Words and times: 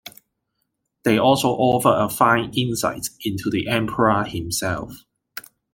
They 1.03 1.19
also 1.19 1.49
offer 1.49 1.95
a 1.95 2.09
fine 2.09 2.51
insight 2.55 3.09
into 3.23 3.51
the 3.51 3.67
Emperor 3.67 4.23
himself. 4.23 5.03